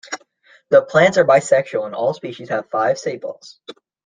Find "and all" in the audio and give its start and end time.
1.85-2.15